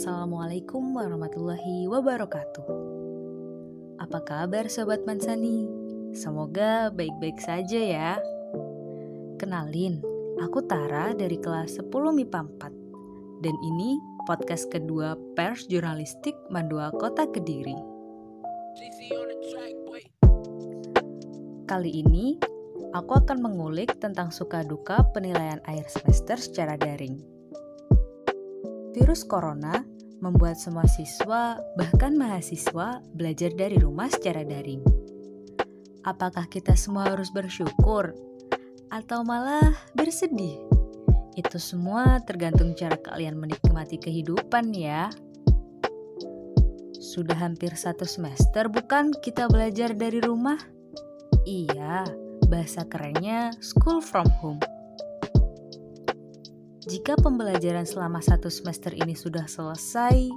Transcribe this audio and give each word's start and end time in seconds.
Assalamualaikum 0.00 0.96
warahmatullahi 0.96 1.84
wabarakatuh. 1.84 2.64
Apa 4.00 4.24
kabar 4.24 4.64
sobat 4.72 5.04
Mansani? 5.04 5.68
Semoga 6.16 6.88
baik-baik 6.88 7.36
saja 7.36 7.76
ya. 7.76 8.12
Kenalin, 9.36 10.00
aku 10.40 10.64
Tara 10.64 11.12
dari 11.12 11.36
kelas 11.36 11.76
10 11.84 12.16
MIPA 12.16 12.40
4. 12.48 13.44
Dan 13.44 13.52
ini 13.60 14.00
podcast 14.24 14.72
kedua 14.72 15.20
Pers 15.36 15.68
Jurnalistik 15.68 16.32
Mandua 16.48 16.88
Kota 16.96 17.28
Kediri. 17.28 17.76
Kali 21.68 21.90
ini, 21.92 22.40
aku 22.96 23.20
akan 23.20 23.44
mengulik 23.44 24.00
tentang 24.00 24.32
suka 24.32 24.64
duka 24.64 25.04
penilaian 25.12 25.60
akhir 25.68 25.92
semester 25.92 26.40
secara 26.40 26.80
daring. 26.80 27.20
Virus 28.90 29.22
corona 29.22 29.89
membuat 30.20 30.60
semua 30.60 30.84
siswa, 30.84 31.58
bahkan 31.74 32.14
mahasiswa, 32.14 33.00
belajar 33.16 33.50
dari 33.56 33.80
rumah 33.80 34.12
secara 34.12 34.44
daring. 34.44 34.84
Apakah 36.04 36.48
kita 36.48 36.76
semua 36.76 37.12
harus 37.12 37.28
bersyukur 37.32 38.12
atau 38.92 39.20
malah 39.24 39.76
bersedih? 39.96 40.60
Itu 41.36 41.56
semua 41.56 42.20
tergantung 42.24 42.76
cara 42.76 42.96
kalian 43.00 43.36
menikmati 43.40 43.96
kehidupan, 43.96 44.72
ya. 44.76 45.08
Sudah 47.00 47.36
hampir 47.36 47.72
satu 47.76 48.04
semester, 48.04 48.68
bukan 48.68 49.16
kita 49.24 49.48
belajar 49.48 49.96
dari 49.96 50.20
rumah? 50.20 50.60
Iya, 51.48 52.04
bahasa 52.48 52.84
kerennya 52.84 53.56
school 53.64 54.04
from 54.04 54.28
home. 54.40 54.60
Jika 56.80 57.12
pembelajaran 57.20 57.84
selama 57.84 58.24
satu 58.24 58.48
semester 58.48 58.96
ini 58.96 59.12
sudah 59.12 59.44
selesai, 59.44 60.32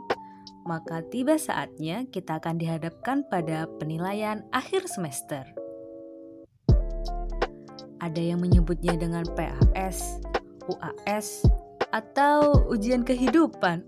maka 0.68 1.00
tiba 1.08 1.40
saatnya 1.40 2.04
kita 2.12 2.44
akan 2.44 2.60
dihadapkan 2.60 3.24
pada 3.32 3.64
penilaian 3.80 4.44
akhir 4.52 4.92
semester. 4.92 5.48
Ada 8.04 8.20
yang 8.20 8.44
menyebutnya 8.44 9.00
dengan 9.00 9.24
PAS, 9.40 10.20
UAS, 10.68 11.48
atau 11.96 12.68
ujian 12.68 13.08
kehidupan. 13.08 13.88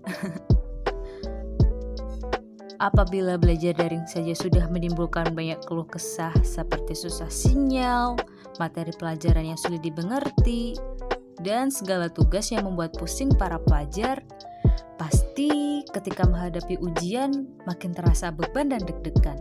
Apabila 2.88 3.36
belajar 3.36 3.76
daring 3.76 4.08
saja 4.08 4.32
sudah 4.32 4.64
menimbulkan 4.72 5.36
banyak 5.36 5.60
keluh 5.68 5.84
kesah 5.84 6.32
seperti 6.40 6.96
susah 6.96 7.28
sinyal, 7.28 8.16
materi 8.56 8.96
pelajaran 8.96 9.52
yang 9.52 9.60
sulit 9.60 9.84
dimengerti, 9.84 10.72
dan 11.42 11.68
segala 11.68 12.08
tugas 12.08 12.48
yang 12.52 12.64
membuat 12.64 12.96
pusing 12.96 13.32
para 13.34 13.60
pelajar, 13.60 14.22
pasti 14.96 15.82
ketika 15.92 16.24
menghadapi 16.24 16.80
ujian 16.80 17.48
makin 17.68 17.92
terasa 17.92 18.32
beban 18.32 18.72
dan 18.72 18.80
deg-degan. 18.84 19.36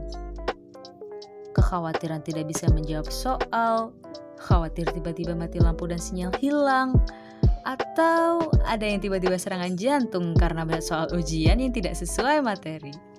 Kekhawatiran 1.55 2.19
tidak 2.23 2.51
bisa 2.51 2.67
menjawab 2.67 3.07
soal, 3.07 3.95
khawatir 4.35 4.91
tiba-tiba 4.91 5.31
mati 5.33 5.63
lampu 5.63 5.87
dan 5.87 5.99
sinyal 5.99 6.35
hilang, 6.43 6.99
atau 7.63 8.51
ada 8.67 8.85
yang 8.85 9.01
tiba-tiba 9.01 9.39
serangan 9.39 9.73
jantung 9.73 10.37
karena 10.37 10.67
banyak 10.67 10.85
soal 10.85 11.07
ujian 11.15 11.57
yang 11.57 11.73
tidak 11.73 11.97
sesuai 11.97 12.43
materi. 12.43 13.14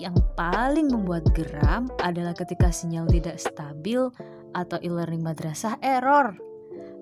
Yang 0.00 0.24
paling 0.32 0.88
membuat 0.88 1.28
geram 1.36 1.92
adalah 2.00 2.32
ketika 2.32 2.72
sinyal 2.72 3.04
tidak 3.12 3.36
stabil 3.36 4.08
atau 4.56 4.80
e-learning 4.80 5.20
madrasah 5.20 5.76
error. 5.84 6.40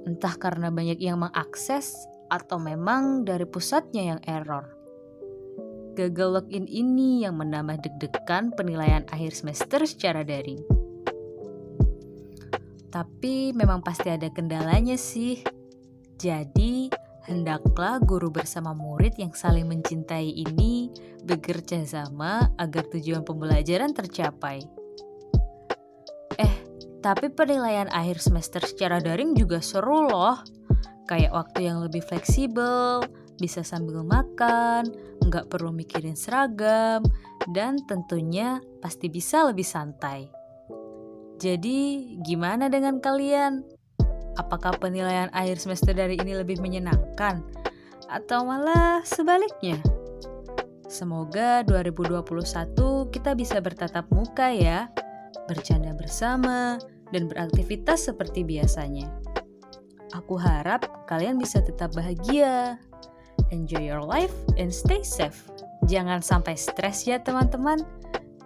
Entah 0.02 0.34
karena 0.34 0.74
banyak 0.74 0.98
yang 0.98 1.22
mengakses 1.22 1.94
atau 2.26 2.58
memang 2.58 3.22
dari 3.22 3.46
pusatnya 3.46 4.14
yang 4.14 4.20
error. 4.26 4.74
Gagal 5.94 6.42
login 6.42 6.66
ini 6.66 7.22
yang 7.26 7.38
menambah 7.38 7.82
deg-degan 7.86 8.54
penilaian 8.54 9.06
akhir 9.14 9.34
semester 9.34 9.86
secara 9.86 10.26
daring. 10.26 10.62
Tapi 12.90 13.54
memang 13.54 13.82
pasti 13.82 14.10
ada 14.10 14.30
kendalanya 14.30 14.94
sih. 14.94 15.42
Jadi, 16.18 16.77
hendaklah 17.28 18.00
guru 18.00 18.32
bersama 18.32 18.72
murid 18.72 19.20
yang 19.20 19.36
saling 19.36 19.68
mencintai 19.68 20.32
ini 20.32 20.88
bekerja 21.22 21.84
sama 21.84 22.48
agar 22.56 22.88
tujuan 22.88 23.22
pembelajaran 23.22 23.92
tercapai. 23.92 24.78
Tapi 26.98 27.30
penilaian 27.30 27.86
akhir 27.94 28.18
semester 28.18 28.58
secara 28.66 28.98
daring 28.98 29.38
juga 29.38 29.62
seru 29.62 30.10
loh. 30.10 30.34
Kayak 31.06 31.32
waktu 31.32 31.70
yang 31.70 31.80
lebih 31.80 32.02
fleksibel, 32.04 33.00
bisa 33.38 33.62
sambil 33.62 34.02
makan, 34.02 34.90
nggak 35.22 35.48
perlu 35.48 35.70
mikirin 35.70 36.18
seragam, 36.18 37.00
dan 37.54 37.78
tentunya 37.86 38.58
pasti 38.82 39.06
bisa 39.08 39.46
lebih 39.46 39.64
santai. 39.64 40.28
Jadi, 41.38 42.12
gimana 42.26 42.66
dengan 42.66 42.98
kalian? 42.98 43.77
Apakah 44.38 44.78
penilaian 44.78 45.28
akhir 45.34 45.58
semester 45.58 45.92
dari 45.92 46.14
ini 46.14 46.38
lebih 46.38 46.62
menyenangkan? 46.62 47.42
Atau 48.06 48.46
malah 48.46 49.02
sebaliknya? 49.04 49.82
Semoga 50.88 51.66
2021 51.66 53.12
kita 53.12 53.36
bisa 53.36 53.60
bertatap 53.60 54.08
muka 54.08 54.48
ya 54.48 54.88
bercanda 55.48 55.96
bersama, 55.96 56.76
dan 57.10 57.26
beraktivitas 57.26 58.12
seperti 58.12 58.44
biasanya. 58.44 59.08
Aku 60.12 60.36
harap 60.36 61.08
kalian 61.08 61.40
bisa 61.40 61.64
tetap 61.64 61.96
bahagia. 61.96 62.76
Enjoy 63.48 63.80
your 63.80 64.04
life 64.04 64.32
and 64.60 64.68
stay 64.68 65.00
safe. 65.00 65.48
Jangan 65.88 66.20
sampai 66.20 66.56
stres 66.56 67.08
ya 67.08 67.16
teman-teman. 67.24 67.80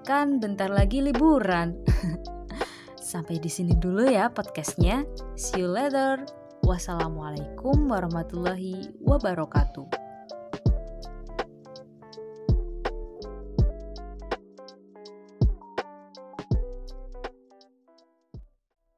Kan 0.06 0.38
bentar 0.38 0.70
lagi 0.70 1.02
liburan. 1.02 1.74
sampai 3.12 3.36
di 3.36 3.52
sini 3.52 3.76
dulu 3.76 4.08
ya 4.08 4.32
podcastnya. 4.32 5.04
See 5.36 5.60
you 5.60 5.68
later. 5.68 6.24
Wassalamualaikum 6.64 7.92
warahmatullahi 7.92 8.96
wabarakatuh. 9.04 10.01